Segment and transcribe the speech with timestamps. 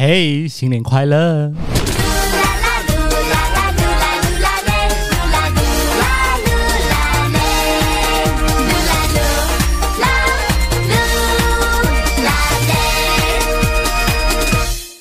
[0.00, 1.52] 嘿，新年快乐！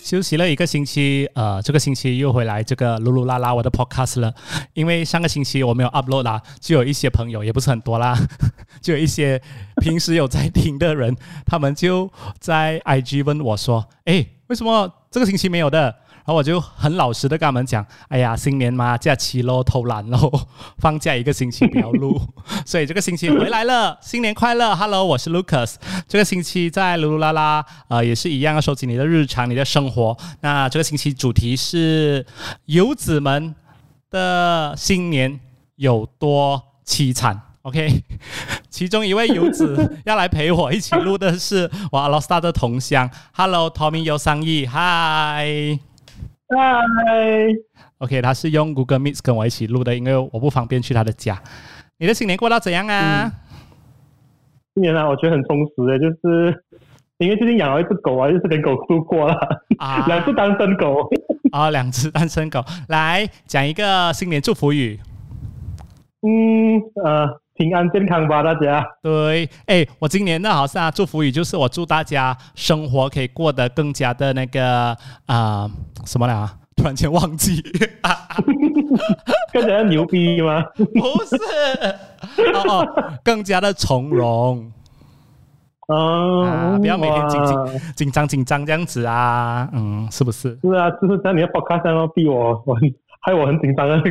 [0.04, 4.34] 休息了一个星期，呃，这个星期又回来这个噜噜啦啦我的 podcast 了。
[4.73, 8.18] 因为上个星期我没有 upload 啦，就有一些朋友也不是很多啦，
[8.88, 9.41] 就有一些
[9.81, 11.13] 平时有在听的人，
[11.45, 12.09] 他们就
[12.39, 15.93] 在 IG 问我说：“哎，为什么这个星期没有的？”
[16.23, 22.17] 然后我就很老实的跟他们讲：“哎呀，新年嘛，假期咯，偷懒咯，放假一个星期不要录，
[22.65, 25.76] 所以这个星期回来了，新年快乐，Hello，我是 Lucas。
[26.07, 30.17] 这个星期在噜噜啦啦，呃，也是一样要收集你的日常，你的生活。
[30.40, 32.26] 那这个星期主题是
[32.67, 33.54] 游子们
[34.09, 35.38] 的新年
[35.76, 38.01] 有多凄惨？OK，
[38.70, 45.80] 其中一位游子 要来陪我一起录的是我阿拉斯加的同乡，Hello，Tommy 尤桑义，Hi。
[46.49, 46.57] 嗨
[47.98, 51.41] ，OK，他是用 Google Meet 跟我一起录的，因为我不方便去他的家。
[51.98, 53.32] 你的新年过到怎样啊？
[54.76, 56.63] 今年啊，我觉得很充实的，就是
[57.18, 59.34] 因为最近养了一只狗啊，就是跟狗度过了
[59.79, 61.10] 啊， 两只单身狗
[61.51, 62.63] 啊， 两只单身狗。
[62.88, 65.00] 来讲一个新年祝福语。
[66.22, 67.28] 嗯呃，
[67.58, 68.86] 平安健康吧，大家。
[69.02, 75.69] 对，哎，我今年的好像祝福语就是我祝大家生活可以过得更加的那个啊，
[76.06, 76.50] 什么了？
[76.75, 77.59] 突然间忘记，
[79.52, 80.63] 更加牛逼吗？
[80.78, 80.84] 不
[81.25, 81.35] 是，
[82.53, 84.72] 哦哦，更加的从容。
[85.88, 87.56] 哦，不要每天紧紧
[87.96, 90.50] 紧张紧张这样子啊，嗯，是不是？
[90.62, 92.78] 是啊，就是在你的 podcast 上逼我我。
[93.19, 94.01] 害我很紧张啊！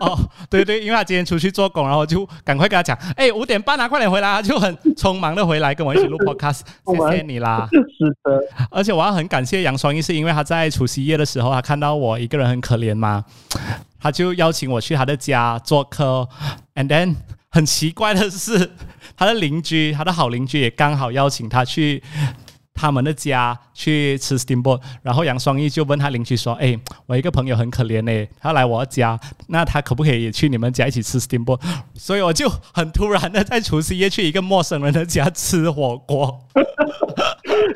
[0.00, 7.68] 哦，对对，因为他今天出去做工，然后就赶快跟他讲，哎，五点半啊，快点回来，就很匆忙的回来跟我一起录 podcast，谢谢你啦。
[7.72, 13.24] 是的，而且我要很感谢杨双一，是因为他在除夕夜的时候，他看到我一个人很可怜嘛，
[14.00, 16.28] 他就邀请我去他的家做客
[16.76, 17.16] ，and then
[17.50, 18.70] 很奇怪的是，
[19.16, 22.02] 他的邻居，他的好邻居也刚好邀请他去。
[22.74, 29.18] 他们的家去吃 steamboat，然后杨双义就问他邻居说：“哎，我一个朋友很可怜嘞，他来我家，
[29.48, 31.60] 那他可不可以也去你们家一起吃 steamboat？”
[31.94, 36.40] 所以我就很突然的在除夕夜去一个陌生人的家吃火锅。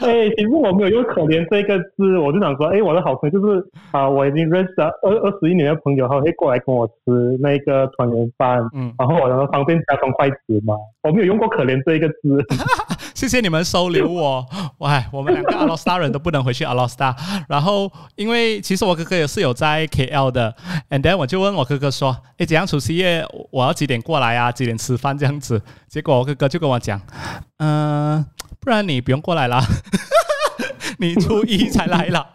[0.01, 6.93] 哎，其实我没有用“可怜”这个字，我就想说，哎，我的好朋友就是啊，我已经认识了二二十一年的朋友，他会过来跟我吃
[7.41, 12.15] 那个团圆饭，嗯，然后我然后方便加双筷子嘛，我没有用过“可怜”这一个字。
[13.17, 14.47] 谢谢你们收留我，
[14.77, 17.17] 喂，我们两个阿拉斯加人都不能回去阿拉斯加。
[17.49, 20.55] 然后，因为其实我哥哥也是有在 KL 的
[20.91, 24.53] ，and then 我就问我哥哥说：“哎，怎样除夕夜我要几点过来啊？
[24.53, 27.01] 几点吃饭这样子？”结果我哥哥就跟我讲
[27.57, 28.23] ：“嗯，
[28.61, 29.65] 不然你不用过来啦，
[31.01, 32.27] 你初一才来了，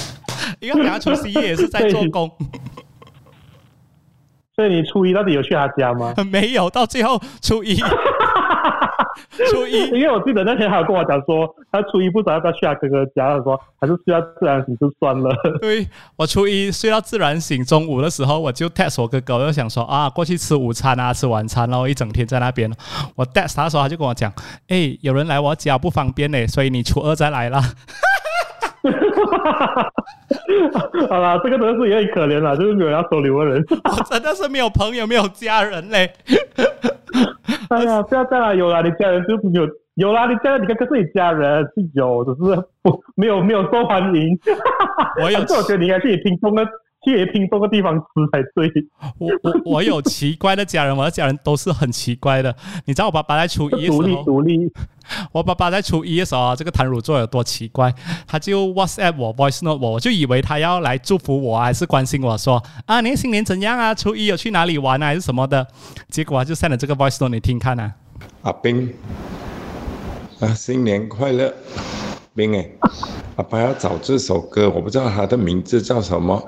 [0.60, 2.30] 因为两个除夕夜也是在做工。
[4.54, 6.12] ”所以你初一到底有去他家吗？
[6.30, 7.82] 没有，到最后初一。
[9.50, 15.34] 初一， 因为我记得那天还有跟我讲说，他初一不知道要不要去他哥哥家，他说还是睡到自然醒就算了。
[15.60, 15.86] 对
[16.16, 22.70] 我初一睡到自然醒，中午的时候我就 text 我哥哥，我就想说啊，过去吃午餐啊，吃晚餐，然后一整天在那边。
[23.16, 24.32] 我 text 他的时候，他就跟我讲，
[24.68, 27.62] 哎，有人来我家不方便呢，所以你初二再来啦。
[31.08, 33.64] 好啦，这个真的是有点可怜了，就是没有要收留的人。
[33.68, 36.12] 我 真的是没有朋友，没有家人嘞。
[37.70, 44.38] 哎呀，不要再来，有啦，你家人就是有，有啦，你家人，你看，可是你家人是有，只是不没有没有受欢迎。
[45.22, 46.62] 我有，我觉得你应该自己拼风的，
[47.16, 48.70] 去听这个地方吃才对。
[49.18, 52.54] 我我我有奇怪的家人，我的家人都是很奇怪的。
[52.86, 54.72] 你知道我爸爸在初一的时候， 独立独立。
[55.32, 57.92] 我爸爸在初一的时候，这个谭汝座有多奇怪，
[58.26, 63.94] 他就 WhatsApp 我，Voice Note 我，我就以为他要来祝福我，还是关心我说啊，你新年怎样啊？
[63.94, 65.66] 初一有去哪里玩啊，还是什么的？
[66.10, 67.94] 结果就 send 了这个 Voice Note 你听看啊。
[68.42, 68.92] 阿冰，
[70.40, 71.54] 啊，新年快乐，
[72.34, 72.68] 冰哎，
[73.36, 76.42] 阿爸要找这首歌，我不知道他的名字叫什么。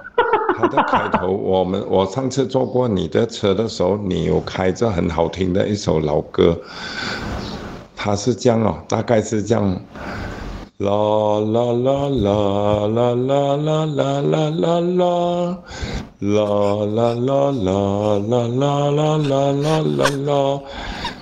[0.60, 6.54] 它的开头，我们我上次坐过你的车的时候，你有开着很好听的一首老歌。
[7.96, 9.64] 它是这样哦，大概是这样，
[10.78, 12.28] 啦啦啦啦
[12.86, 15.02] 啦啦啦啦啦啦啦，
[16.20, 16.34] 啦
[16.84, 17.70] 啦啦啦
[18.18, 18.76] 啦啦
[19.18, 20.32] 啦啦啦啦，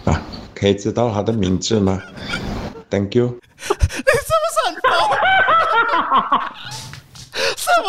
[0.05, 0.23] 啊，
[0.55, 2.00] 可以知道它的名字吗
[2.91, 4.91] ？Thank you 是不是很疯？
[7.56, 7.88] 是不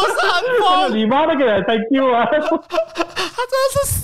[0.94, 2.25] 你妈那个人 Thank you 啊！
[2.25, 4.04] 他真的是笑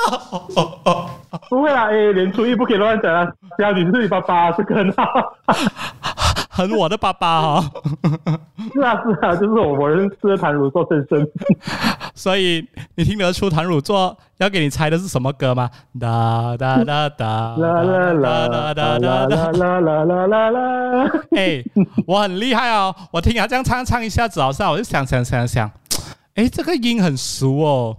[0.00, 1.10] 了。
[1.48, 3.26] 不会啦，哎，年初一不可以乱讲啊！
[3.58, 5.04] 家你是你爸爸，这个很好。
[6.48, 7.64] 很我的爸爸哦。
[8.72, 11.26] 是啊是啊，就是我我认识的谭汝作先生。
[12.14, 12.64] 所以
[12.94, 15.68] 你听得出谭汝作要给你猜的是什么歌吗？
[16.00, 17.26] 哒哒哒哒
[17.58, 21.10] 啦啦啦啦啦啦啦啦啦啦啦！
[21.36, 21.64] 哎，
[22.06, 22.94] 我很厉害哦！
[23.12, 25.68] 我听他这样唱唱一下子，好像我就想想想想，
[26.34, 27.96] 哎，这个音很熟哦。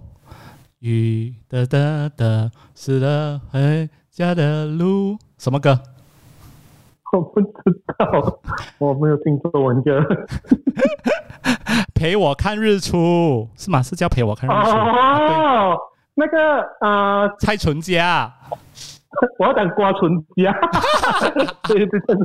[0.80, 5.80] 雨哒哒哒，湿了回家的路，什么歌？
[7.12, 7.48] 我不知
[7.96, 8.38] 道，
[8.76, 10.04] 我没有听过文歌。
[11.94, 13.82] 陪我看日出是吗？
[13.82, 14.70] 是叫陪我看日出？
[14.70, 15.78] 哦，
[16.14, 18.30] 那个啊，蔡淳佳，
[19.38, 20.52] 我要讲瓜存家。
[21.68, 22.16] 对对对，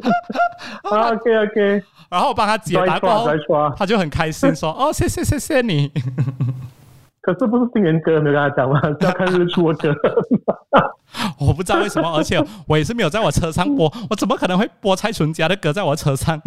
[0.89, 1.83] OK OK。
[2.09, 5.91] 然后我帮他解答过，他就很开心说：“哦，谢谢谢谢你。”
[7.21, 8.81] 可是不是新年歌，没有跟他讲吗？
[9.01, 10.11] 要看日出的歌。
[11.39, 16.41] 我不知道为什么，而且我也是没有在我车上播，我怎么可能会播蔡淳佳的歌在我车上？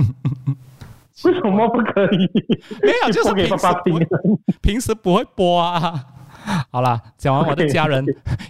[1.25, 2.29] 为什么不可以？
[2.83, 3.67] 没有，就是平时
[4.61, 5.95] 平时不会播啊。
[6.73, 8.05] 好了，讲完我的家人，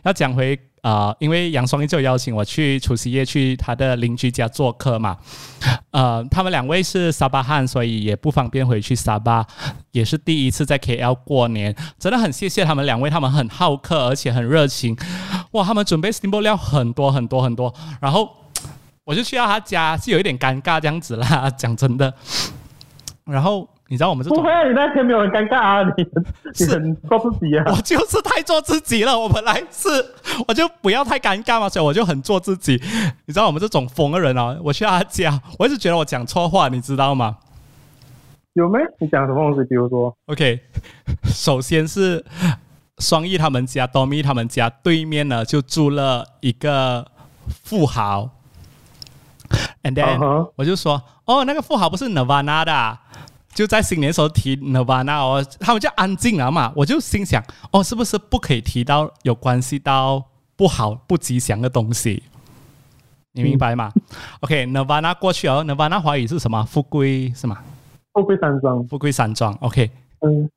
[0.05, 5.17] 要讲回啊，因为杨双一就邀请我去除夕夜去他的邻居家做客嘛。
[5.93, 9.47] 呃，他们两位是沙巴汉，所以也不方便回去沙巴，
[9.93, 14.95] 也是第一次在 KL 过年，真的很谢谢他们两位，他们很好客，而且很热情。
[15.53, 18.31] 哇，他们准备 s t m b l 料很多很多很多，然后
[19.05, 22.13] 我就去到他家，是有一点尴尬这样子啦，讲真的。
[23.25, 23.67] 然后。
[23.95, 26.05] 你知道我们是不会，你那天没有很尴尬啊，你
[26.59, 27.63] 你很做自己啊。
[27.69, 29.89] 我就是太做自己了，我本来是
[30.49, 32.73] 我就不要太尴尬嘛，所以我就很做自己。
[33.27, 37.37] 你知道我们这种疯的人啊，我去他家，我一直觉得我讲错话，你知道吗？
[38.55, 38.81] 有没？
[38.99, 39.69] 你讲什么东西？
[39.69, 40.59] 比如说，OK，
[41.27, 42.25] 首先是
[42.99, 47.07] 双翼他们家、多米他们家对面呢，就住了一个
[47.63, 48.29] 富豪
[49.85, 52.99] ，and then 我就说，哦，那个富豪不是 Nirvana 的。
[53.55, 60.23] 就在新年时候提 Nirvana 哦，他们就安静了嘛，我就心想哦，是不是不可以提到有关系到
[60.57, 62.23] 不好不吉祥的东西？
[63.33, 63.93] 你明白吗
[64.41, 66.65] ？OK，Nirvana 过去哦，Nirvana 华语是什么？
[66.65, 67.59] 富贵是吗？
[68.13, 69.53] 富贵山庄，富贵山庄。
[69.55, 69.91] OK，
[70.21, 70.49] 嗯，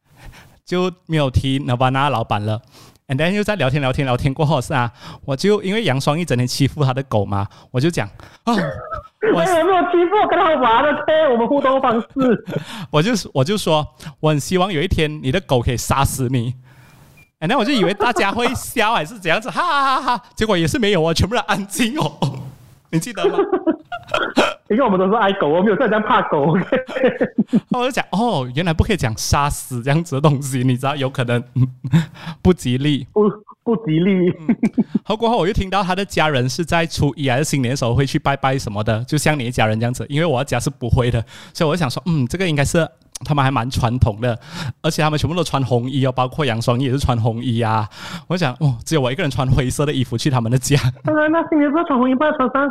[0.66, 2.62] 就没有提 Nirvana 老板了。
[3.08, 4.92] And then 又在聊天聊天聊天过后是啊，
[5.24, 8.08] 我就因为杨双一整天欺负他的狗嘛，我就讲
[8.44, 8.54] 啊，
[9.34, 11.04] 我有没有欺负跟他玩的？
[11.32, 12.46] 我们互动方式，
[12.92, 13.86] 我就我就说，
[14.20, 16.54] 我很希望有一天你的狗可以杀死你。
[17.40, 22.18] And then 我就以为大家会笑还是怎样子，哈哈哈哈，结果也是没有哦，全部人安静哦，
[22.90, 23.38] 你记得吗？
[24.70, 26.58] 因为我们都是爱狗，我没有在这样怕狗。
[27.70, 31.44] 我就讲哦，原来不可以讲杀死这样子的东西，你知道有可能
[32.42, 33.30] 不吉利，不
[33.68, 34.34] 不吉利。
[35.04, 40.06] 后过后我又听到他的家人是在初一还是新年的时候会去拜拜什么的，就像你一家人这样子。
[40.08, 41.22] 因为我家是不会的，
[41.54, 42.88] 所以我就想说，嗯，这个应该是
[43.26, 44.40] 他们还蛮传统的，
[44.82, 47.90] 而且他们全部都穿红衣哦，包括杨双也是穿红衣啊。
[48.28, 50.80] 我想哦，只有我一个人穿灰色的衣服去他们的家。
[51.04, 52.66] 那新年不要穿红衣，不要穿衫。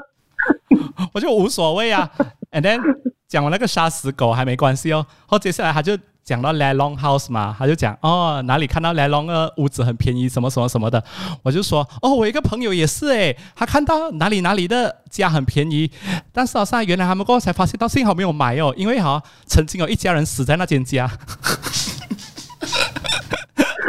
[1.13, 2.09] 我就无所谓啊
[2.53, 2.81] ，and then
[3.29, 11.01] 讲完那个杀死狗还没关系哦，后接下来他就讲到 Le Long House 嘛，他就讲哦哪里看到 Le Long 的屋子很便宜什么什么什么的，
[11.45, 15.89] 我就说哦我一个朋友也是诶，他看到哪里哪里的家很便宜，
[16.33, 21.09] 但是好像原来他们过后才发现到幸好没有买哦，因为哈曾经有一家人死在那间家。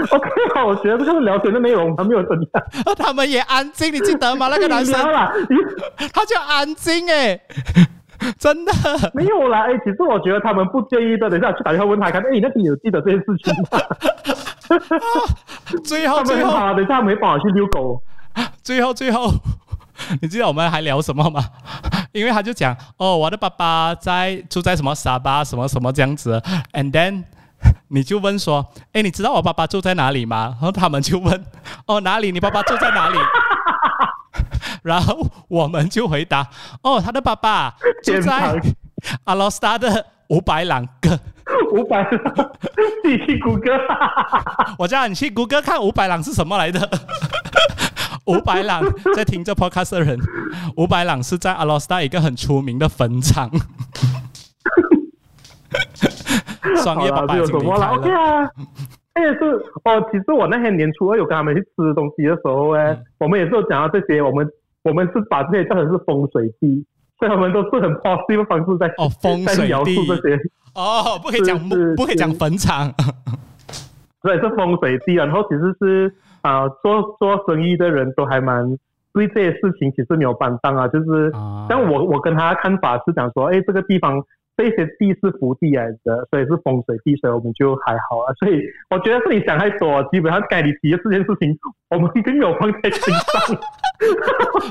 [0.10, 4.48] OK，好，我觉得这就是聊天的内容，他没有怎样，他们也安静，你记得吗？
[4.50, 4.94] 那个男生，
[6.14, 7.40] 他就安静哎，
[8.40, 8.72] 真的
[9.14, 9.64] 没有啦。
[9.64, 11.30] 哎，其实我觉得他们不介意的。
[11.30, 13.80] 等一下去打电话问他看，哎，那天有记得这件事情吗？
[15.84, 18.02] 最后最后，等一下没法去遛狗。
[18.64, 19.32] 最后最后，
[20.22, 21.44] 你知道我们还聊什么吗？
[22.12, 26.42] 因为他就讲哦，我的爸爸在住在什么沙巴什么什么这样子
[26.74, 27.24] ，and then。
[27.88, 30.56] 你就问说，哎，你知道我爸爸住在哪里吗？
[30.62, 31.44] 然后他们就问，
[31.88, 32.32] 哦，哪里？
[32.32, 33.18] 你爸爸住在哪里？
[34.84, 36.48] 然后我们就回答，
[36.84, 38.60] 哦，他的爸爸住在
[39.26, 41.20] 阿罗斯达的五百朗哥。
[41.72, 42.52] 五百朗，
[43.06, 43.72] 你去谷歌。
[44.78, 46.90] 我叫你去谷歌看五百朗是什么来的。
[48.28, 48.84] 五百朗
[49.16, 50.20] 在听这 podcast 的人，
[50.76, 53.50] 五百朗是在阿罗斯达一个很出名的坟场。
[56.84, 58.42] 双叶爸爸有什么了？OK 啊，
[59.16, 59.46] 那也是
[59.86, 60.06] 哦。
[60.12, 64.22] 其实我那天年初二有跟他们去吃东西的时候，哎，我们也是有讲到这些。
[64.22, 64.46] 我们
[64.88, 66.86] 我们是把这些当成是风水地，
[67.20, 70.40] 所以他们都是很 positive 的方式在哦风水地这些
[70.74, 71.60] 哦，不可以讲
[71.96, 72.92] 不可以讲坟场，
[74.24, 75.16] 对，是风水地。
[75.16, 78.78] 然后其实是啊，做做生意的人都还蛮
[79.14, 81.32] 对这些事情其实没有担当啊，就是
[81.68, 84.24] 像我我跟他看法是讲说，哎，这个地方。
[84.58, 88.34] 这些地是福地来的，所以是风水地，所以我们就还好啊。
[88.40, 88.60] 所以
[88.90, 91.56] 我觉得是你想太多，基本上该你提的这件事情，
[91.90, 93.58] 我们并没有放在心上。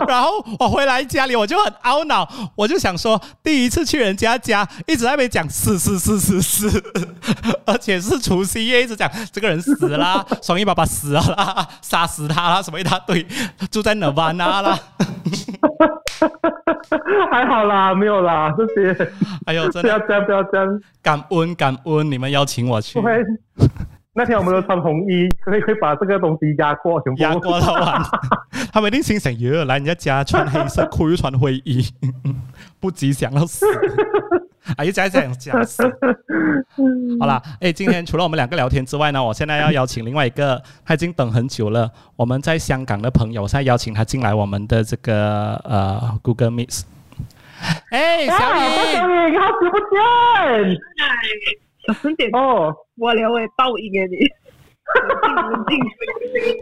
[0.09, 6.83] 然后我回来家里，我就很懊恼，我就想说，第一次去人家家，一直在那边讲死死死死死，
[7.64, 11.21] 而且是除夕夜，一直讲这个人死了，双鱼爸爸死了，
[11.81, 13.25] 杀死他啦，什么一大堆，
[13.71, 14.78] 住在哪湾啊啦。
[17.31, 19.12] 还好啦，没有啦，这些。
[19.47, 20.80] 哎呦，不要这样，不要这样。
[21.02, 23.00] 感恩感恩，你们邀请我去。
[24.18, 28.02] 那天我们都穿红衣， 可以可以把这个东西压过，压过他完。
[28.73, 31.85] 他们一定心想：哟，来人家家穿黑色裤又穿灰衣，
[32.80, 33.66] 不吉祥要死。
[34.76, 35.54] 啊，又在这样讲。
[37.21, 41.90] 好了，哎，今天除了我们两个聊天之外呢，我现在要邀请另外一个，他已经等很久了。
[42.16, 46.83] 我们在香港的朋友，我现在邀请他进来我们的这个呃 Google Meet。
[47.90, 48.36] 哎，小雨，
[48.94, 50.76] 小雨，好久不见！
[51.86, 54.16] 小声点哦，我两位报应给你。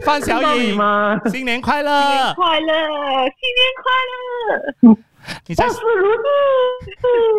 [0.03, 1.19] 范小雨吗？
[1.25, 1.91] 新年快乐！
[1.91, 2.67] 新年快乐！
[2.71, 4.97] 新年快乐！
[5.47, 6.17] 你在事如意，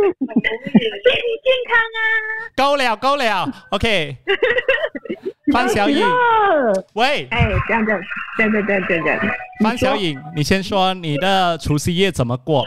[0.19, 0.27] 身
[0.65, 0.79] 体
[1.43, 1.99] 健康啊！
[2.57, 4.17] 够了，够了，OK。
[5.53, 6.05] 方小颖，
[6.95, 8.03] 喂，哎，这样这样
[8.37, 9.21] 这样这样这样这样。
[9.63, 12.67] 方小颖，你先说你的除夕夜怎么过？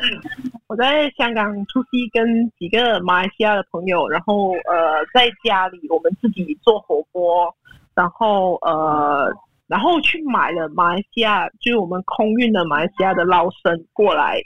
[0.67, 7.53] 我在香港除夕跟几个马来西亚的朋友，然后呃，在家里我们自己做火锅，
[7.93, 9.29] 然后呃，
[9.67, 14.41] 然后去买了马来西亚，就是我们空运的马来西亚的捞生过来。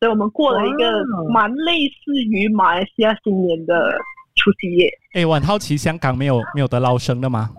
[0.00, 1.02] 所以我们过了一个
[1.32, 3.98] 蛮类似于马来西亚新年的
[4.36, 4.88] 除夕夜。
[5.12, 7.50] 哎，我很好奇，香港没有没有得捞生的吗？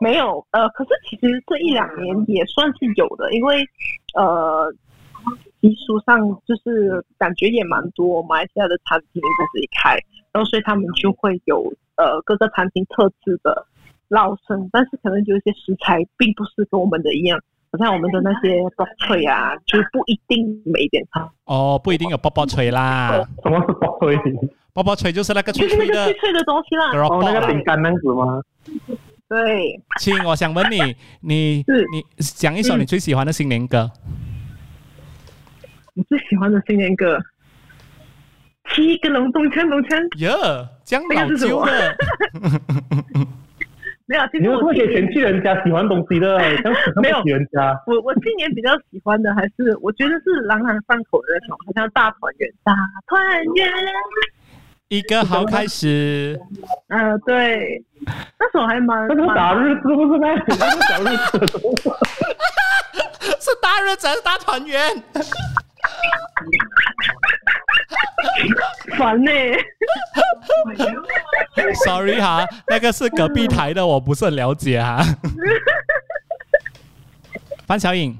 [0.00, 3.62] 没有，呃，可是其实这一两年也算是有的，因为
[4.14, 4.72] 呃，
[5.60, 9.96] 习俗上就是感觉也蛮多马来西亚的餐厅在这里开，
[10.32, 13.66] 然后所以他们就会有呃各个餐厅特制的
[14.08, 17.38] 捞生，但是可能有一些食材并不是跟我们的一样。
[17.72, 23.26] 好像我们的那些爆脆啊， 就不一定每点汤哦，不一定有爆爆脆啦。
[23.42, 24.14] 什么是爆脆？
[24.74, 26.92] 爆爆脆就是那个脆脆的脆脆的东西啦。
[26.96, 28.42] 哦，那个饼干那样子吗？
[29.28, 29.80] 对。
[29.98, 33.90] 亲，我想问你，你你讲一首你最喜欢的新年歌。
[35.94, 37.18] 你最喜欢的新年歌？
[38.74, 40.18] 七个龙咚锵咚锵。
[40.18, 41.96] 哟，讲老旧的。
[44.12, 46.38] 没有，其实我也嫌弃人家喜欢东西的，
[47.00, 47.74] 没有人家。
[47.86, 52.74] 我我今年比较喜欢的还是，我觉得是朗朗上口的那种，好像大团圆，大
[53.06, 53.72] 团圆，
[54.88, 56.38] 一个好开始。
[56.88, 57.82] 嗯，对，
[58.38, 59.08] 那首还蛮。
[59.08, 61.46] 那是大日子，不是吗 那是小日子。
[63.40, 64.78] 是大日子，是大团圆。
[68.98, 69.30] 烦呢
[71.84, 75.02] ，Sorry 哈，那个是隔壁台的，我不是很了解哈。
[77.66, 78.16] 范小颖，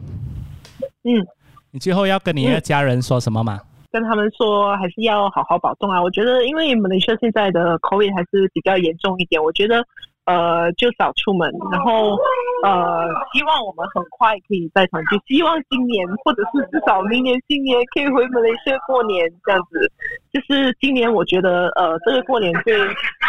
[1.05, 1.27] 嗯，
[1.71, 3.61] 你最后要跟你的家人说什么吗？
[3.91, 6.03] 跟他们说还是要好好保重啊！
[6.03, 9.85] 我觉得，因为马来西亚现在的 COVID 还是比较严重一点，我觉得。
[10.33, 12.17] 呃，就少出门，然后
[12.65, 15.21] 呃，希望我们很快可以再团聚。
[15.27, 19.93] 希望今年或者是至少明年新年可以回马来西亚过年，这样子。
[20.33, 22.73] 就是今年我觉得，呃，这个过年对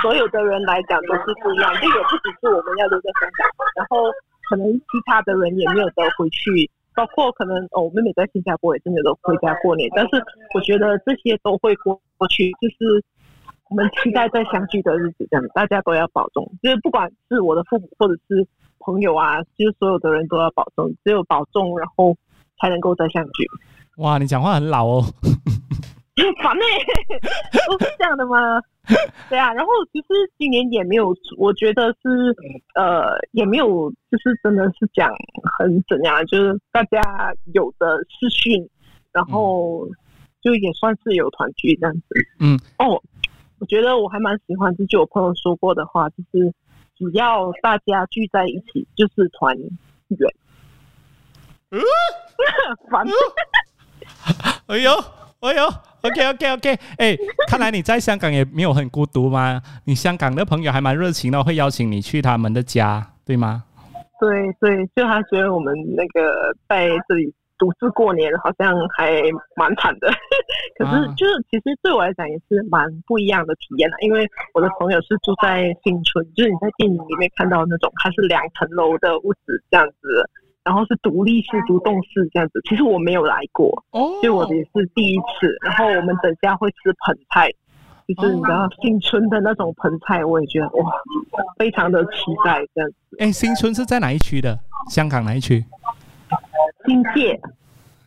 [0.02, 4.08] 所有的人来讲都是不一样，这也不只是我们要留在香港，然后
[4.48, 9.90] 可能其他的人也没有得回去，包括可能哦，我妹妹在新加坡也真的都回家过年。
[9.94, 10.24] 但是
[10.56, 13.04] 我觉得这些都会过过去，就是。
[13.74, 16.46] 我们期待再相聚的日子，这样大家都要保重。
[16.62, 20.94] 就是不管是我的父母或者是朋友啊，就是所有的人都要保重。
[21.04, 22.16] 只有保重，然后
[22.62, 23.48] 才能够再相聚。
[23.98, 25.02] 哇，你讲话很老哦，
[26.44, 26.64] 烦呢，
[27.68, 28.62] 都是这样的吗？
[29.28, 29.52] 对啊。
[29.56, 30.06] 然后其实
[30.38, 32.36] 今年也没有，我觉得是
[32.76, 35.12] 呃，也没有，就是真的是讲
[35.58, 37.02] 很怎样，就是大家
[37.56, 38.70] 有的视讯，
[39.12, 39.88] 然后
[40.44, 42.04] 就也算是有团聚这样子。
[42.40, 43.02] 嗯，哦。
[43.64, 46.54] 我觉得我还蛮喜欢，就我朋友说过的话，就是
[46.98, 49.56] 只要大家聚在一起，就是团
[50.10, 50.30] 圆。
[51.72, 51.80] 嗯，
[52.92, 53.08] 烦。
[54.68, 54.92] 哎呦，
[55.40, 55.64] 哎呦
[56.02, 56.78] ，OK，OK，OK。
[56.98, 57.18] 哎，
[57.48, 59.62] 看来你在香港也没有很孤独吗？
[59.86, 63.64] 你香港的朋友还蛮热情的，会邀请你去他们的家，对吗？
[64.20, 67.34] 对对，就他觉得我们那个在这里。
[67.64, 69.22] 独自过年好像还
[69.56, 70.12] 蛮惨的，
[70.78, 80.30] 可是就是其实对我来讲也是蛮不一样的体验的，因为我的朋友是住在新村，就是你在电影里面看到那种，它是两层楼的屋子这样子，
[80.66, 82.60] 然后是独立式独栋式这样子。
[82.68, 85.56] 其实我没有来过，哦，所以我的也是第一次。
[85.62, 87.50] 然后我们等下会吃盆菜，
[88.18, 90.92] 就是你知道新村的那种盆菜，我也觉得哇，
[91.58, 92.96] 非常的期待这样子。
[93.20, 94.60] 哎，新村是在哪一区的？
[94.90, 95.64] 香港哪一区？
[96.86, 97.40] 新界。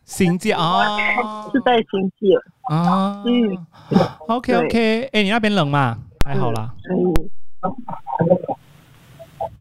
[0.05, 0.97] 新界啊，
[1.53, 2.37] 是在新界
[2.69, 3.23] 啊。
[3.27, 3.67] 嗯
[4.29, 5.09] ，OK OK。
[5.13, 5.99] 哎，你那边冷吗？
[6.25, 6.73] 还好啦。
[6.91, 7.13] 嗯，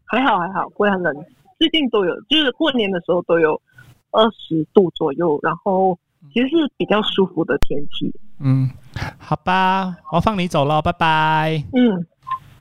[0.04, 1.14] 还好还好，不会很冷。
[1.58, 3.60] 最近都有，就是过年的时候都有
[4.12, 5.98] 二十度左右，然后
[6.32, 8.12] 其实是比较舒服的天气。
[8.38, 8.70] 嗯，
[9.18, 11.64] 好吧，我放你走了，拜拜。
[11.72, 12.06] 嗯，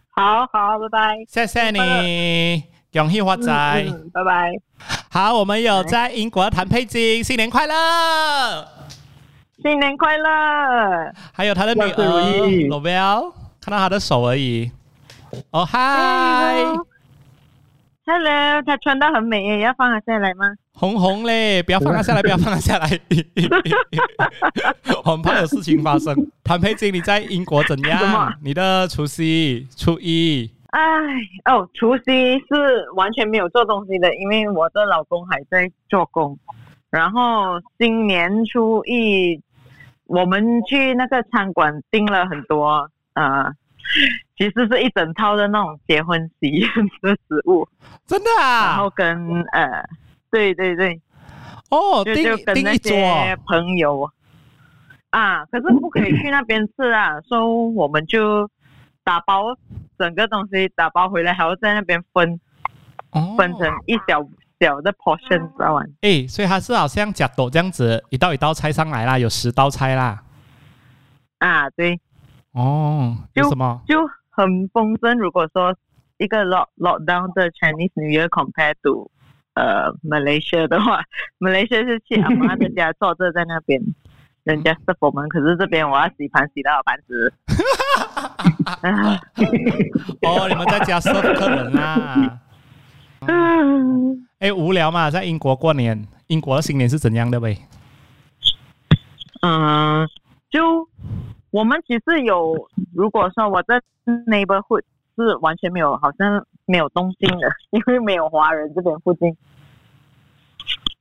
[0.09, 1.17] 好好，拜拜。
[1.27, 2.74] 谢谢你。
[2.95, 4.53] 恭喜发财，拜拜。
[5.09, 7.73] 好，我们有在英国的谭佩金，新年快乐，
[9.61, 11.11] 新年快乐。
[11.33, 13.21] 还有他的女儿罗贝尔，
[13.59, 14.71] 看到他的手而已。
[15.51, 16.55] 哦，嗨
[18.05, 20.53] ，Hello，他穿的很美耶，要放他下来吗？
[20.71, 22.97] 红红嘞，不要放他下来， 不要放他下来，
[25.03, 26.15] 我很怕有事情发生。
[26.45, 28.33] 谭佩金，你在英国怎样？
[28.41, 30.49] 你的除夕、初一。
[30.75, 30.81] 哎
[31.45, 32.03] 哦，除夕
[32.49, 36.37] 是完全没有做东西的，因为我的老公还在做工。
[36.89, 39.41] 然后新年初一，
[40.05, 43.49] 我们去那个餐馆订了很多，呃，
[44.37, 46.69] 其实是一整套的那种结婚喜宴
[47.01, 47.65] 的食物，
[48.05, 48.71] 真的啊。
[48.71, 49.81] 然后跟呃，
[50.29, 50.99] 对对对，
[51.69, 54.11] 哦，就就跟那些朋友
[55.11, 57.41] 啊，可是不可以去那边吃啊，所以
[57.75, 58.49] 我们就。
[59.05, 59.55] 打包
[59.97, 62.37] 整个东西打包回来，还要在那边分，
[63.37, 64.27] 分成一小
[64.59, 65.81] 小的 portion，知道吗？
[66.01, 70.23] 哎，所以它是好像夹斗这样子，一道一道拆上来啦，有十道菜啦。
[71.37, 71.99] 啊，对。
[72.51, 73.81] 哦，就什么？
[73.87, 75.17] 就很丰盛。
[75.17, 75.75] 如果说
[76.17, 79.11] 一个 lock lockdown 的 Chinese New Year compared to
[79.53, 81.03] 呃 Malaysia 的话，
[81.39, 83.81] Malaysia 是去阿妈的家坐着在那边。
[84.45, 87.33] 人家是佛门，可是这边我要洗盘洗到盘子。
[90.21, 92.39] 哦，你们在家收客人啊？
[93.21, 94.27] 嗯。
[94.37, 97.57] 哎，无聊嘛，在英国过年，英国的新年是怎样的呗？
[99.41, 100.07] 嗯，
[100.51, 100.87] 就
[101.49, 103.81] 我们其实有，如果说我在
[104.27, 104.83] neighborhood
[105.17, 109.35] 是完全没有，好像没有动静的， 因为没有华人这边附近。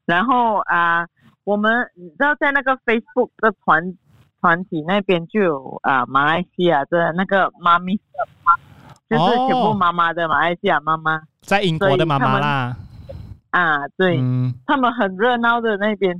[0.07, 1.07] 然后啊。
[1.45, 3.95] 我们你知道在那个 Facebook 的团
[4.41, 8.01] 团体那边就有啊，马来西亚的那个妈咪，
[9.09, 12.77] 就是全部妈妈的马来西亚妈妈，在英国的妈妈啦。
[13.51, 14.19] 啊，对，
[14.67, 16.19] 他们很热闹的那边，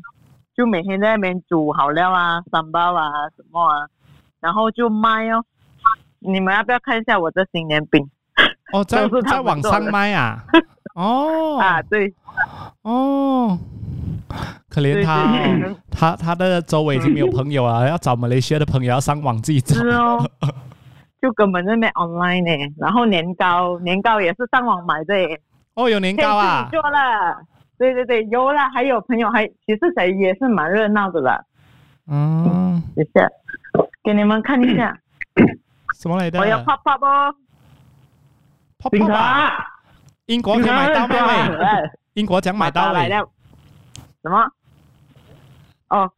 [0.55, 3.89] 就每天在那边煮好料啊、三包啊什么啊，
[4.41, 5.45] 然后就卖哦。
[6.21, 8.09] 你们要不要看一下我的新年饼？
[8.73, 10.45] 哦，在在网上卖啊？
[10.95, 12.15] 哦，啊，对，
[12.83, 13.59] 哦。
[14.75, 19.77] 可怜他，他他的周围已经没有朋友了，要找马来西亚的朋友要上网自己找。
[19.77, 20.29] 是哦，
[21.23, 22.75] 就根本就没 online 呢。
[22.77, 25.15] 然后年糕，年糕也是上网买的。
[25.75, 26.69] 哦，有年糕啊！
[26.73, 27.37] 做了，
[27.79, 28.69] 对对对，有了。
[28.75, 31.45] 还有朋友还其实谁也是蛮热闹的了。
[32.09, 33.29] 嗯，谢谢，
[34.03, 34.99] 给你们看一下。
[35.95, 36.41] 什么来的？
[36.41, 37.33] 我要泡泡哦。
[38.79, 39.53] 泡泡啊！
[40.27, 41.17] 英国可以买到吗？
[42.15, 43.25] 英国讲买到来了。
[44.23, 44.45] 什么？
[45.89, 46.11] 哦，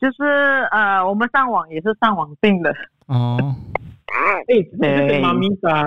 [0.00, 0.24] 就是
[0.70, 2.74] 呃，我们上网也是上网订的。
[3.06, 3.54] 哦。
[4.06, 4.44] 哎，
[4.80, 5.84] 这个妈咪啊，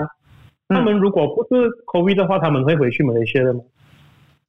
[0.68, 3.60] 他们如果不是 COVID 的话，他们会回去马来西亚的吗？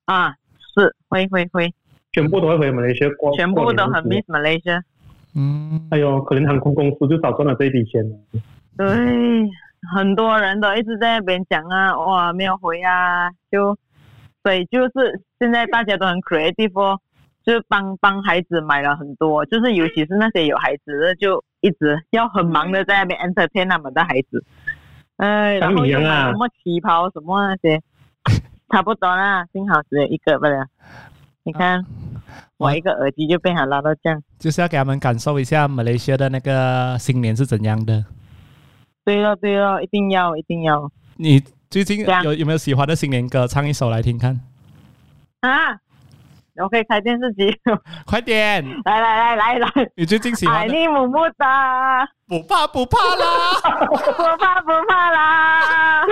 [0.05, 0.33] 啊，
[0.73, 1.71] 是会会会，
[2.11, 3.31] 全部都会回马来西亚过。
[3.35, 4.81] 全部都很 miss 马来西亚。
[5.35, 5.87] 嗯。
[5.91, 8.17] 哎呦，可能航空公司就少赚了这一笔钱了。
[8.77, 8.87] 对，
[9.95, 13.77] 很多人都一直在那边讲啊，哇，没有回啊，就
[14.43, 16.99] 所以就是现在大家都很 creative 哦。
[17.47, 24.43] 就帮帮孩子买了很多，就是尤其是那些有孩子的，就一直要很忙的在那边 entertain 他们的孩子。
[25.15, 27.81] 哎，然后又买什么旗袍什么那些，
[28.69, 30.67] 差不多啦，幸好只有一个不了。
[31.43, 31.85] 你看，
[32.57, 34.21] 我一个耳机就被他拉到这样。
[34.37, 38.03] 就是要给他们感受一下马来西亚的那个新年是怎样的。
[39.05, 40.91] 对了对了，一定要一定要。
[41.15, 43.47] 你最近有有没有喜欢的新年歌？
[43.47, 44.37] 唱一首来听看。
[45.39, 45.79] 啊。
[46.63, 47.55] 我可以开电视机，
[48.05, 48.63] 快点！
[48.85, 50.57] 来来来来来，你最近喜欢？
[50.57, 52.07] 爱你么么哒！
[52.27, 53.59] 不怕不怕啦！
[53.87, 53.95] 不
[54.37, 56.03] 怕不怕啦！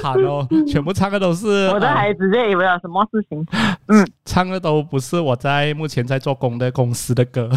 [0.00, 3.46] 惨哦，全部唱的都是我的孩子，这以为有什么事情？
[3.88, 7.48] 嗯，唱的都不是我在目前在做工的公司的歌。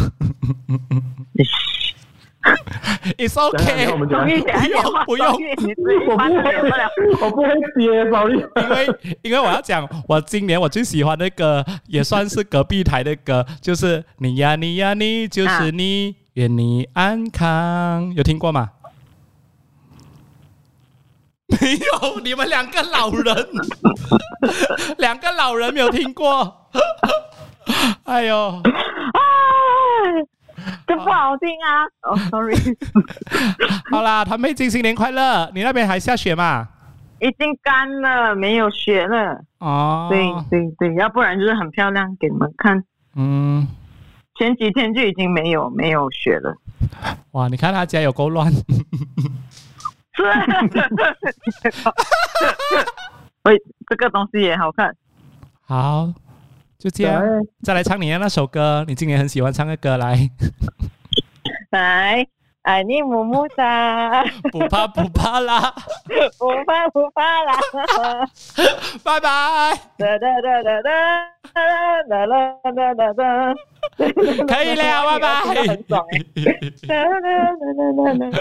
[3.18, 6.90] It's OK，我们讲，不用不用，你自己翻脸不了。
[7.20, 8.38] 我不会接，sorry。
[8.38, 18.70] 因为因为我要讲，我今年我最喜欢的歌也算是隔壁台的歌，就是你呀你呀你就是你，愿你安康，有听过吗？
[21.60, 23.48] 没有，你们两个老人，
[24.98, 26.70] 两个老人没有听过。
[28.04, 28.72] 哎呦，哎，
[30.90, 31.86] 这不好听啊！
[32.02, 32.56] 哦，sorry。
[33.92, 35.48] 好啦，堂妹金，新年快乐！
[35.54, 36.66] 你那边还下雪吗？
[37.20, 39.40] 已经干了，没有雪了。
[39.58, 42.82] 哦，对对对，要不然就是很漂亮，给你们看。
[43.14, 43.68] 嗯，
[44.34, 46.56] 前几天就已经没有没有雪了。
[47.30, 48.52] 哇，你看他家有够乱。
[48.52, 48.64] 是，
[53.44, 54.92] 喂，这个东西也好看。
[55.64, 56.12] 好，
[56.80, 57.22] 就这样，
[57.62, 60.16] 再来唱你的那首歌，你今年很喜欢唱的歌，来。
[61.70, 62.26] 来，
[62.62, 64.24] 爱你么么哒。
[64.50, 65.72] 不怕不怕啦，
[66.38, 67.58] 不怕不怕啦。
[69.04, 69.28] 拜拜。
[69.98, 70.90] 哒哒哒哒哒
[72.08, 73.54] 哒哒哒哒哒。
[74.48, 75.26] 可以了，拜拜。
[75.44, 76.18] 很爽哎。
[76.88, 77.28] 哒哒
[77.60, 77.62] 哒
[77.94, 78.38] 哒哒哒。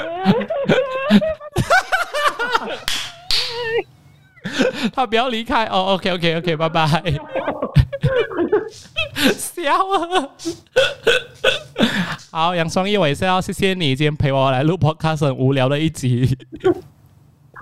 [4.93, 6.87] 他不要离开哦，OK OK OK，拜拜。
[9.33, 10.29] 笑啊！
[12.31, 16.37] 好，杨双义，我也是要谢谢你今天陪我来录 Podcast，很无聊的一集。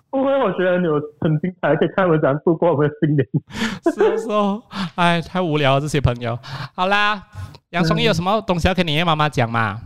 [0.09, 3.27] 不会，我觉得你有很精彩，可以看我怎样度过我们的新年。
[3.93, 4.63] 是说，
[4.95, 6.37] 哎，太无聊了，这些朋友。
[6.73, 7.21] 好啦，
[7.71, 9.79] 杨双义有什么东西要跟你妈妈讲嘛？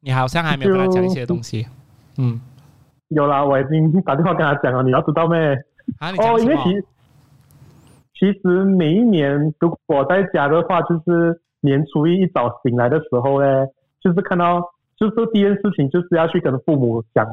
[0.00, 1.66] 你好像还没有跟他讲一些东西。
[2.18, 2.40] 嗯。
[3.08, 5.38] 有啦，我已经打电话跟他讲了，你要知道咩？
[6.18, 6.70] 哦，因为其
[8.18, 13.66] 其实每一年如果在家的话，就是年初一一早醒来的时候呢，
[14.00, 14.60] 就是看到，
[14.96, 17.26] 就是第一件事情就是要去跟父母讲，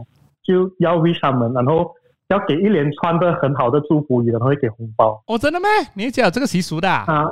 [0.43, 1.91] 就要 wish 他们，然后
[2.27, 5.21] 要给一连串的很好的祝福语，然后会给红包。
[5.27, 5.67] 哦，真的吗？
[5.95, 6.89] 你家有这个习俗的？
[6.89, 7.25] 啊，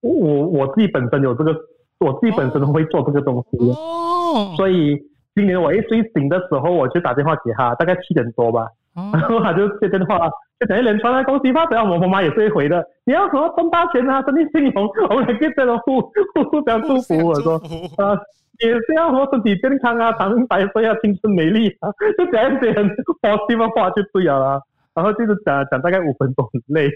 [0.00, 1.52] 我我自己本身有这个，
[2.00, 4.98] 我自己本身会做这个东西，哦，所以。
[5.34, 8.66] 今年我一睡醒的时候，我就打电话给他，大概七点多吧，
[9.12, 11.82] 然后他就接电话，就等一连串的恭喜发财。
[11.82, 17.26] 我妈妈也是会回的，你要什么中大钱啊，生意兴隆，我们可以这样互互互相祝福。
[17.26, 17.54] 我说
[17.96, 18.16] 啊，
[18.60, 22.88] 也是要说身体健康啊，长命百岁啊，青春美丽啊，就讲一些很
[23.22, 24.60] 高兴的话就对了。
[24.94, 26.90] 然后就是讲讲大概五分钟，很累。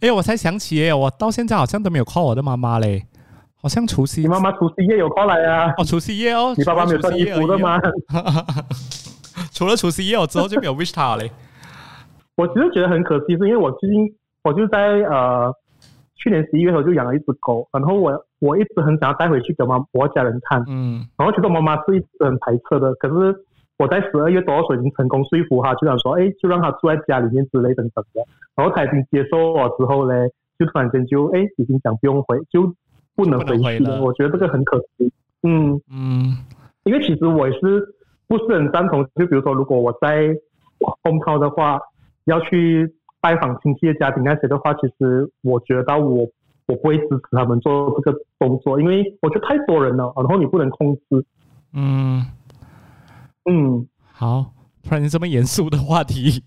[0.00, 3.04] 哎，我才想起，哎我到现在好像都没有 call 我的妈妈嘞。
[3.60, 5.74] 好像除夕，你妈妈除夕夜有 call 来啊？
[5.76, 7.80] 哦，除夕夜哦，你爸爸没有穿衣服的吗？
[9.56, 11.30] 除了除夕夜，我之后就没有 wish 他嘞。
[12.36, 14.06] 我其实觉得很可惜，是因为我最近
[14.44, 15.50] 我就在呃
[16.14, 23.34] 去年十一月头就养了一只狗，然后我我一直很想要带回去给妈我家人看，嗯，然后其实我妈妈是一直很排斥的，可是
[23.78, 28.20] 我在十二月多的时候已经成功说服她，就想说，哎，就让她住在家里面之类等等的，
[28.54, 30.14] 然后她已经接受我之后呢，
[30.58, 32.70] 就突然间就哎已经讲不用回就。
[33.16, 35.10] 不能回去了，我觉得这个很可惜。
[35.42, 36.36] 嗯嗯，
[36.84, 37.82] 因为其实我也是
[38.28, 39.04] 不是很赞同。
[39.14, 40.34] 就比如说，如果我在
[41.02, 41.78] 红涛的话，
[42.24, 46.26] 要去拜访亲戚的家庭那些的话，其实我觉得我
[46.66, 51.24] 我不会支持他们做这个工作，因为我觉得太多人了，然后你不能控制。
[51.72, 52.24] 嗯
[53.50, 54.46] 嗯，好，
[54.82, 56.42] 突然这么严肃的话题，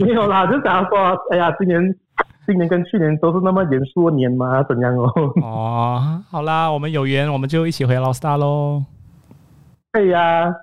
[0.00, 0.98] 没有啦，就想说，
[1.30, 1.94] 哎呀，今年。
[2.46, 4.62] 今年跟去年都是那么严肃的年吗？
[4.62, 5.12] 怎样哦？
[5.42, 8.84] 哦，好啦，我们有缘，我们就一起回老 star 喽。
[9.92, 10.54] 对呀，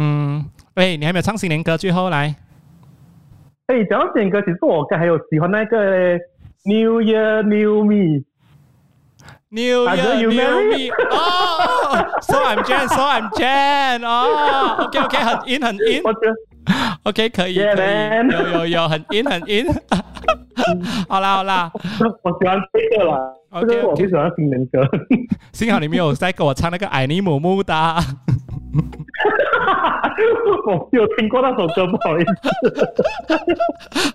[0.00, 1.76] 嗯，哎，你还没有唱新年歌？
[1.76, 2.36] 最后来。
[3.66, 6.16] 哎，讲到新年歌，其实我还有喜欢那个
[6.64, 8.22] New Year New Me。
[9.50, 10.94] New Year New Me。
[11.10, 14.06] 哦，So I'm Jan，So I'm Jan。
[14.06, 16.02] 哦，OK OK，很 in 很 in。
[16.04, 16.34] 我觉得
[17.02, 19.66] OK 可以有有有，很 in 很 in。
[21.08, 21.72] 好啦好啦，
[22.22, 23.18] 我喜欢这个啦。
[23.50, 24.86] OK，我不喜欢新年歌。
[25.52, 27.98] 幸好你没有在给我唱那个《爱你么么哒》。
[30.66, 32.32] 我有听过那首歌，不好意思。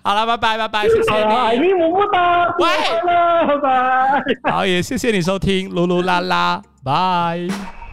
[0.02, 1.34] 好了，拜拜拜拜，谢谢你。
[1.34, 4.50] 爱你么么哒，拜，拜拜。
[4.50, 7.83] 好，也谢谢你收听噜噜啦啦，拜。